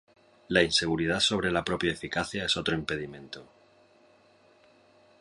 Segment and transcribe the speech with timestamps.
[0.47, 3.47] La inseguridad sobre la propia eficacia es otro impedimento.